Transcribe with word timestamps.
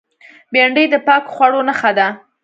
بېنډۍ 0.51 0.85
د 0.89 0.95
پاکو 1.05 1.31
خوړو 1.35 1.61
نخښه 1.67 1.91
ده 1.97 2.07